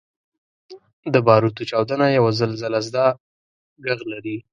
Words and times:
•د 1.13 1.15
باروتو 1.27 1.61
چاودنه 1.69 2.05
یو 2.17 2.25
زلزلهزده 2.39 3.05
ږغ 3.85 3.99
لري. 4.11 4.37